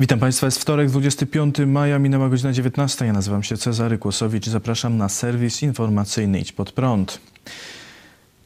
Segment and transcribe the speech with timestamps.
[0.00, 3.06] Witam Państwa, jest wtorek, 25 maja, minęła godzina 19.
[3.06, 7.20] Ja nazywam się Cezary Kłosowicz zapraszam na serwis informacyjny Idź Pod Prąd.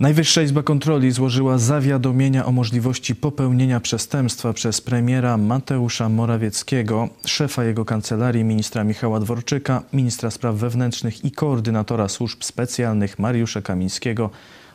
[0.01, 7.85] Najwyższa Izba Kontroli złożyła zawiadomienia o możliwości popełnienia przestępstwa przez premiera Mateusza Morawieckiego, szefa jego
[7.85, 14.31] kancelarii ministra Michała Dworczyka, ministra spraw wewnętrznych i koordynatora służb specjalnych Mariusza Kamińskiego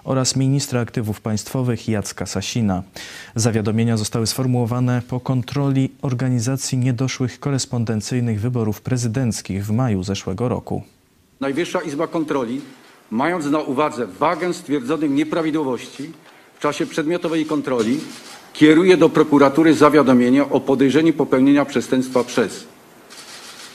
[0.08, 2.84] oraz ministra aktywów państwowych Jacka Sasina.
[3.36, 10.84] Zawiadomienia zostały sformułowane po kontroli organizacji niedoszłych korespondencyjnych wyborów prezydenckich w maju zeszłego roku.
[11.40, 12.62] Najwyższa Izba Kontroli,
[13.12, 16.12] mając na uwadze wagę stwierdzonych nieprawidłowości
[16.58, 18.00] w czasie przedmiotowej kontroli,
[18.54, 22.68] kieruje do prokuratury zawiadomienie o podejrzeniu popełnienia przestępstwa przez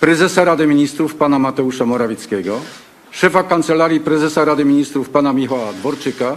[0.01, 2.61] prezesa Rady Ministrów pana Mateusza Morawieckiego,
[3.13, 6.37] szefa Kancelarii Prezesa Rady Ministrów pana Michała Dworczyka,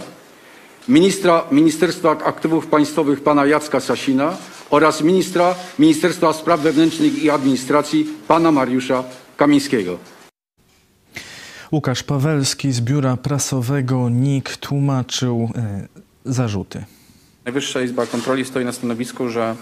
[0.88, 4.36] ministra Ministerstwa Aktywów Państwowych pana Jacka Sasina
[4.70, 9.04] oraz ministra Ministerstwa Spraw Wewnętrznych i Administracji pana Mariusza
[9.36, 9.98] Kamińskiego.
[11.72, 15.86] Łukasz Pawelski z biura prasowego NIK tłumaczył e,
[16.24, 16.84] zarzuty.
[17.46, 19.56] Najwyższa Izba Kontroli stoi na stanowisku, że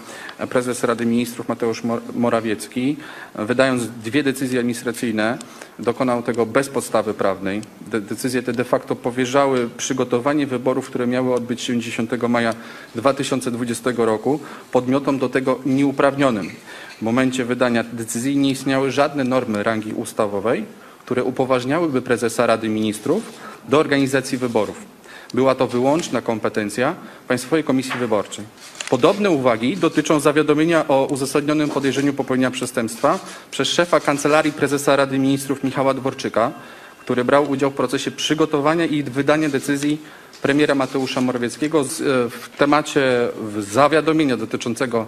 [0.49, 1.83] prezes Rady Ministrów Mateusz
[2.13, 2.97] Morawiecki,
[3.35, 5.37] wydając dwie decyzje administracyjne,
[5.79, 7.61] dokonał tego bez podstawy prawnej.
[7.87, 12.53] De decyzje te de facto powierzały przygotowanie wyborów, które miały odbyć się 10 maja
[12.95, 14.39] 2020 roku
[14.71, 16.49] podmiotom do tego nieuprawnionym.
[16.97, 20.65] W momencie wydania decyzji nie istniały żadne normy rangi ustawowej,
[20.99, 23.23] które upoważniałyby prezesa Rady Ministrów
[23.69, 24.94] do organizacji wyborów.
[25.33, 26.95] Była to wyłączna kompetencja
[27.27, 28.45] Państwowej Komisji Wyborczej.
[28.89, 33.19] Podobne uwagi dotyczą zawiadomienia o uzasadnionym podejrzeniu popełnienia przestępstwa
[33.51, 36.51] przez szefa Kancelarii Prezesa Rady Ministrów Michała Dworczyka,
[36.99, 40.01] który brał udział w procesie przygotowania i wydania decyzji
[40.41, 41.83] premiera Mateusza Morawieckiego e,
[42.29, 45.05] w temacie zawiadomienia dotyczącego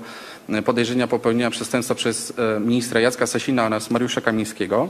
[0.50, 4.90] e, podejrzenia popełnienia przestępstwa przez e, ministra Jacka Sasina oraz Mariusza Kamińskiego.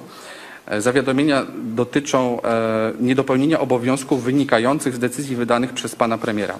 [0.67, 6.59] E, zawiadomienia dotyczą e, niedopełnienia obowiązków wynikających z decyzji wydanych przez pana premiera.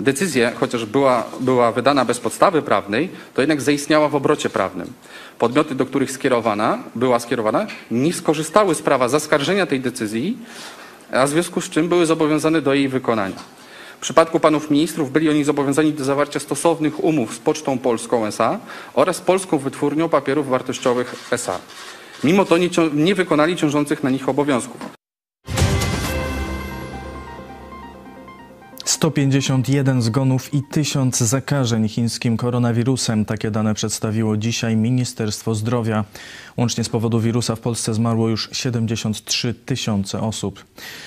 [0.00, 4.92] Decyzja, chociaż była, była wydana bez podstawy prawnej, to jednak zaistniała w obrocie prawnym.
[5.38, 10.38] Podmioty, do których skierowana, była skierowana, nie skorzystały z prawa zaskarżenia tej decyzji,
[11.12, 13.36] a w związku z czym były zobowiązane do jej wykonania.
[13.98, 18.58] W przypadku panów ministrów byli oni zobowiązani do zawarcia stosownych umów z Pocztą Polską SA
[18.94, 21.58] oraz Polską Wytwórnią Papierów Wartościowych SA.
[22.24, 25.02] Mimo to nie, nie wykonali ciążących na nich obowiązków.
[28.84, 33.24] 151 zgonów i 1000 zakażeń chińskim koronawirusem.
[33.24, 36.04] Takie dane przedstawiło dzisiaj Ministerstwo Zdrowia.
[36.56, 40.64] Łącznie z powodu wirusa w Polsce zmarło już 73 tysiące osób.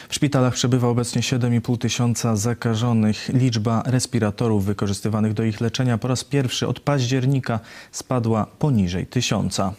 [0.09, 3.30] W szpitalach przebywa obecnie 7,5 tysiąca zakażonych.
[3.34, 7.59] Liczba respiratorów wykorzystywanych do ich leczenia po raz pierwszy od października
[7.92, 9.74] spadła poniżej tysiąca.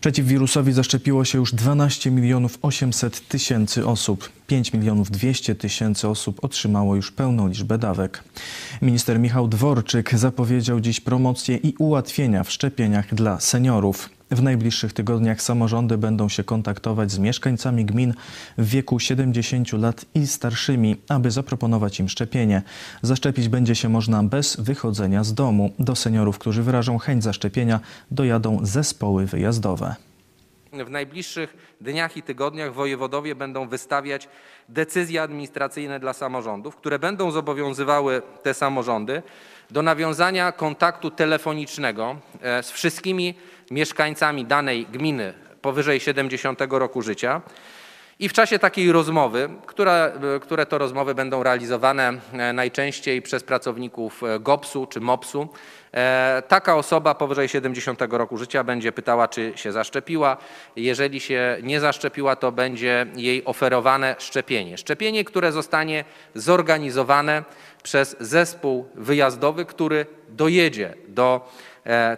[0.00, 4.28] Przeciw wirusowi zaszczepiło się już 12 milionów 800 tysięcy osób.
[4.46, 8.24] 5 milionów 200 tysięcy osób otrzymało już pełną liczbę dawek.
[8.82, 14.19] Minister Michał Dworczyk zapowiedział dziś promocję i ułatwienia w szczepieniach dla seniorów.
[14.30, 18.14] W najbliższych tygodniach samorządy będą się kontaktować z mieszkańcami gmin
[18.58, 22.62] w wieku 70 lat i starszymi, aby zaproponować im szczepienie.
[23.02, 25.72] Zaszczepić będzie się można bez wychodzenia z domu.
[25.78, 27.80] Do seniorów, którzy wyrażą chęć zaszczepienia,
[28.10, 29.94] dojadą zespoły wyjazdowe.
[30.72, 34.28] W najbliższych dniach i tygodniach wojewodowie będą wystawiać
[34.68, 39.22] decyzje administracyjne dla samorządów, które będą zobowiązywały te samorządy
[39.70, 43.34] do nawiązania kontaktu telefonicznego e, z wszystkimi
[43.70, 47.40] mieszkańcami danej gminy powyżej 70 roku życia.
[48.20, 50.12] I w czasie takiej rozmowy, które,
[50.42, 55.48] które to rozmowy będą realizowane e, najczęściej przez pracowników e, GOPS-u czy MOPS-u,
[55.94, 60.36] e, taka osoba powyżej 70 roku życia będzie pytała, czy się zaszczepiła.
[60.76, 64.78] Jeżeli się nie zaszczepiła, to będzie jej oferowane szczepienie.
[64.78, 67.44] Szczepienie, które zostanie zorganizowane
[67.82, 71.50] przez zespół wyjazdowy, który dojedzie do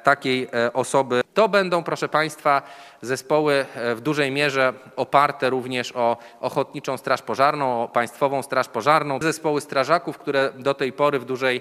[0.03, 1.22] takiej osoby.
[1.35, 2.63] To będą, proszę Państwa,
[3.03, 9.19] zespoły e, w dużej mierze oparte również o Ochotniczą Straż Pożarną, o Państwową Straż Pożarną,
[9.23, 11.61] zespoły strażaków, które do tej pory w dużej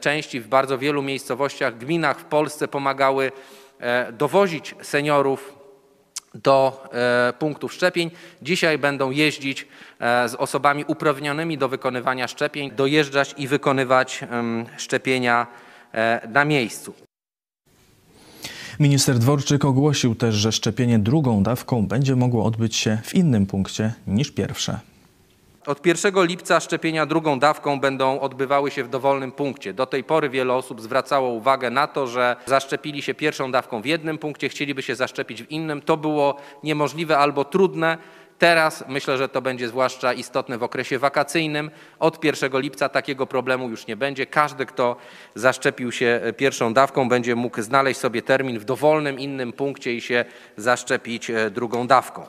[0.00, 3.32] części w bardzo wielu miejscowościach, gminach w Polsce pomagały
[4.12, 5.54] dowozić seniorów
[6.34, 6.88] do
[7.38, 8.10] punktów szczepień.
[8.42, 9.68] Dzisiaj będą jeździć
[10.00, 14.20] z osobami uprawnionymi do wykonywania szczepień, dojeżdżać i wykonywać
[14.76, 15.46] szczepienia
[16.28, 17.09] na miejscu.
[18.80, 23.92] Minister Dworczyk ogłosił też, że szczepienie drugą dawką będzie mogło odbyć się w innym punkcie
[24.06, 24.78] niż pierwsze.
[25.66, 29.72] Od 1 lipca szczepienia drugą dawką będą odbywały się w dowolnym punkcie.
[29.72, 33.86] Do tej pory wiele osób zwracało uwagę na to, że zaszczepili się pierwszą dawką w
[33.86, 35.82] jednym punkcie, chcieliby się zaszczepić w innym.
[35.82, 37.98] To było niemożliwe albo trudne.
[38.40, 41.70] Teraz myślę, że to będzie zwłaszcza istotne w okresie wakacyjnym.
[41.98, 44.26] Od 1 lipca takiego problemu już nie będzie.
[44.26, 44.96] Każdy, kto
[45.34, 50.24] zaszczepił się pierwszą dawką, będzie mógł znaleźć sobie termin w dowolnym innym punkcie i się
[50.56, 52.22] zaszczepić e, drugą dawką.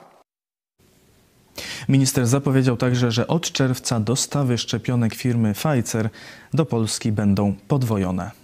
[1.89, 6.09] Minister zapowiedział także, że od czerwca dostawy szczepionek firmy Pfizer
[6.53, 8.40] do Polski będą podwojone.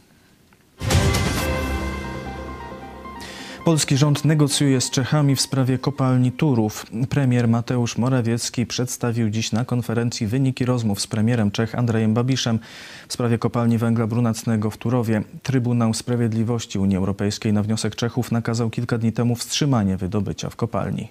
[3.67, 6.85] Polski rząd negocjuje z Czechami w sprawie kopalni Turów.
[7.09, 12.59] Premier Mateusz Morawiecki przedstawił dziś na konferencji wyniki rozmów z premierem Czech Andrejem Babiszem
[13.07, 15.23] w sprawie kopalni węgla brunatnego w Turowie.
[15.43, 21.07] Trybunał Sprawiedliwości Unii Europejskiej na wniosek Czechów nakazał kilka dni temu wstrzymanie wydobycia w kopalni.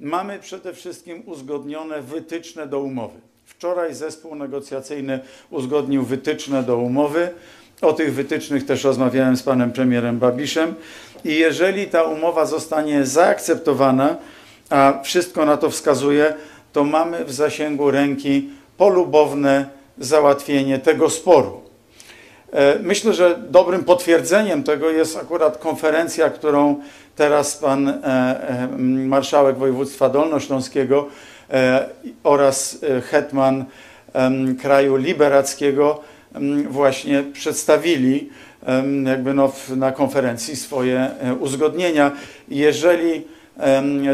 [0.00, 3.20] Mamy przede wszystkim uzgodnione wytyczne do umowy.
[3.44, 5.20] Wczoraj zespół negocjacyjny
[5.50, 7.30] uzgodnił wytyczne do umowy.
[7.82, 10.74] O tych wytycznych też rozmawiałem z panem premierem Babiszem.
[11.24, 14.16] I jeżeli ta umowa zostanie zaakceptowana,
[14.70, 16.34] a wszystko na to wskazuje,
[16.72, 19.66] to mamy w zasięgu ręki polubowne
[19.98, 21.60] załatwienie tego sporu.
[22.52, 26.80] E, myślę, że dobrym potwierdzeniem tego jest akurat konferencja, którą
[27.16, 28.68] teraz pan e, e,
[29.06, 31.08] marszałek województwa dolnośląskiego
[32.24, 32.78] oraz
[33.10, 33.64] hetman
[34.62, 36.00] kraju liberackiego
[36.68, 38.30] właśnie przedstawili
[39.04, 42.12] jakby no na konferencji swoje uzgodnienia.
[42.48, 43.24] Jeżeli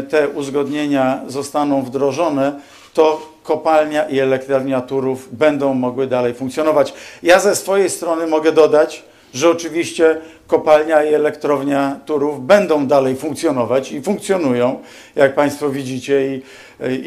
[0.09, 2.59] te uzgodnienia zostaną wdrożone,
[2.93, 6.93] to kopalnia i elektrownia Turów będą mogły dalej funkcjonować.
[7.23, 10.17] Ja ze swojej strony mogę dodać, że oczywiście
[10.47, 14.79] kopalnia i elektrownia Turów będą dalej funkcjonować i funkcjonują,
[15.15, 16.41] jak Państwo widzicie, i,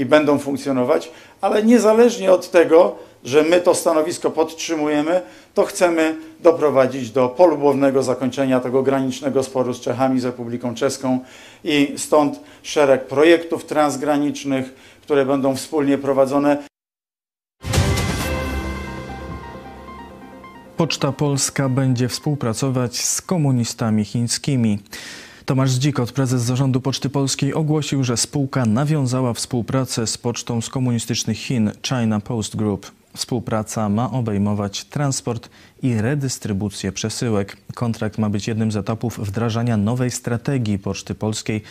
[0.01, 1.11] i będą funkcjonować,
[1.41, 5.23] ale niezależnie od tego, że my to stanowisko podtrzymujemy,
[5.55, 11.19] to chcemy doprowadzić do polubownego zakończenia tego granicznego sporu z Czechami, z Republiką Czeską
[11.65, 16.59] i stąd szereg projektów transgranicznych, które będą wspólnie prowadzone.
[20.77, 24.79] Poczta Polska będzie współpracować z komunistami chińskimi.
[25.45, 31.39] Tomasz Dzikot, prezes zarządu Poczty Polskiej, ogłosił, że spółka nawiązała współpracę z pocztą z komunistycznych
[31.39, 32.98] Chin China Post Group.
[33.17, 35.51] Współpraca ma obejmować transport
[35.83, 37.57] i redystrybucję przesyłek.
[37.75, 41.63] Kontrakt ma być jednym z etapów wdrażania nowej strategii Poczty Polskiej,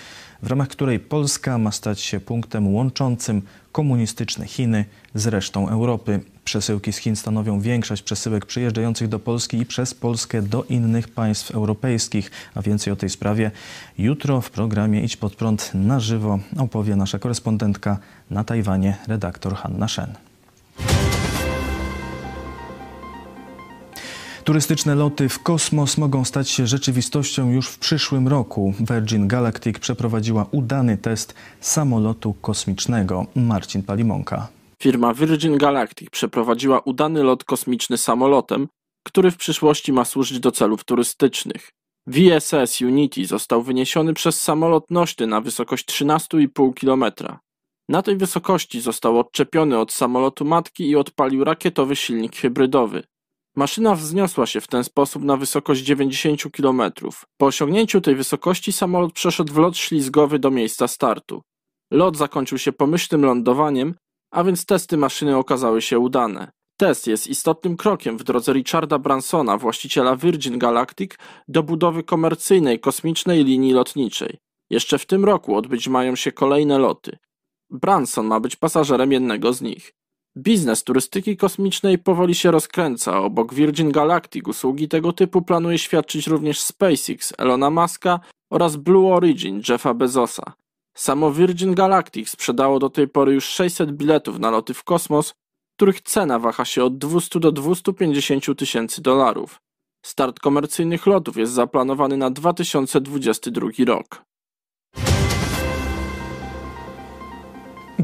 [0.43, 3.41] w ramach której Polska ma stać się punktem łączącym
[3.71, 4.85] komunistyczne Chiny
[5.15, 6.19] z resztą Europy.
[6.43, 11.51] Przesyłki z Chin stanowią większość przesyłek przyjeżdżających do Polski i przez Polskę do innych państw
[11.51, 12.31] europejskich.
[12.55, 13.51] A więcej o tej sprawie
[13.97, 17.97] jutro w programie Idź pod prąd na żywo opowie nasza korespondentka
[18.29, 20.26] na Tajwanie, redaktor Hanna Shen.
[24.47, 28.73] Turystyczne loty w kosmos mogą stać się rzeczywistością już w przyszłym roku.
[28.79, 33.25] Virgin Galactic przeprowadziła udany test samolotu kosmicznego.
[33.35, 34.47] Marcin Palimonka.
[34.83, 38.67] Firma Virgin Galactic przeprowadziła udany lot kosmiczny samolotem,
[39.03, 41.69] który w przyszłości ma służyć do celów turystycznych.
[42.07, 47.13] VSS Unity został wyniesiony przez samolot nośny na wysokość 13,5 km.
[47.89, 53.03] Na tej wysokości został odczepiony od samolotu matki i odpalił rakietowy silnik hybrydowy.
[53.57, 56.81] Maszyna wzniosła się w ten sposób na wysokość 90 km.
[57.37, 61.41] Po osiągnięciu tej wysokości samolot przeszedł w lot ślizgowy do miejsca startu.
[61.91, 63.95] Lot zakończył się pomyślnym lądowaniem,
[64.31, 66.51] a więc testy maszyny okazały się udane.
[66.79, 71.11] Test jest istotnym krokiem w drodze Richarda Bransona, właściciela Virgin Galactic,
[71.47, 74.37] do budowy komercyjnej kosmicznej linii lotniczej.
[74.69, 77.17] Jeszcze w tym roku odbyć mają się kolejne loty.
[77.69, 79.93] Branson ma być pasażerem jednego z nich.
[80.37, 83.19] Biznes turystyki kosmicznej powoli się rozkręca.
[83.21, 88.19] Obok Virgin Galactic usługi tego typu planuje świadczyć również SpaceX Elona Muska
[88.51, 90.53] oraz Blue Origin Jeffa Bezosa.
[90.97, 95.33] Samo Virgin Galactic sprzedało do tej pory już 600 biletów na loty w kosmos,
[95.75, 99.61] których cena waha się od 200 do 250 tysięcy dolarów.
[100.05, 104.26] Start komercyjnych lotów jest zaplanowany na 2022 rok.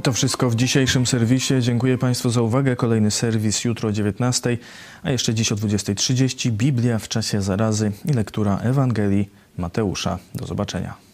[0.02, 1.54] To wszystko w dzisiejszym serwisie.
[1.60, 2.76] Dziękuję Państwu za uwagę.
[2.76, 4.58] Kolejny serwis jutro o 19,
[5.04, 10.20] a jeszcze dziś o 20.30 Biblia w czasie zarazy i lektura Ewangelii Mateusza.
[10.36, 11.13] Do zobaczenia.